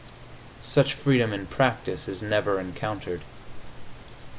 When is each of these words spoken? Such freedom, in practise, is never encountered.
Such 0.63 0.95
freedom, 0.95 1.31
in 1.31 1.45
practise, 1.45 2.07
is 2.07 2.23
never 2.23 2.59
encountered. 2.59 3.21